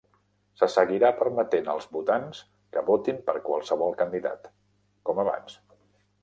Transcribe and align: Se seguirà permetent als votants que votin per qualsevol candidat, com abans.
Se 0.59 0.67
seguirà 0.75 1.11
permetent 1.17 1.69
als 1.73 1.85
votants 1.97 2.39
que 2.77 2.83
votin 2.87 3.21
per 3.29 3.37
qualsevol 3.51 3.95
candidat, 4.01 4.49
com 5.11 5.23
abans. 5.27 5.61